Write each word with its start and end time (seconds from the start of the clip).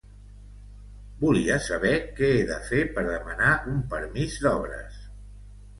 Volia 1.23 1.57
saber 1.65 1.93
què 2.21 2.31
he 2.39 2.41
de 2.53 2.59
fer 2.71 2.81
per 2.97 3.05
demanar 3.13 3.53
un 3.75 3.87
permís 3.95 4.45
d'obres. 4.47 5.03